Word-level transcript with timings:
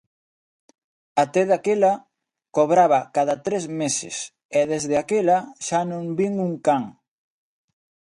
Até 1.23 1.41
daquela 1.51 1.93
cobraba 2.55 2.99
cada 3.15 3.35
tres 3.45 3.63
meses, 3.81 4.15
e 4.59 4.61
desde 4.71 4.95
aquela 5.03 5.37
xa 5.65 5.81
non 5.91 6.03
vin 6.19 6.33
un 6.47 6.53
can. 6.65 6.83